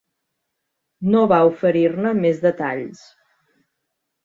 [1.15, 3.07] No va oferir-ne més detalls.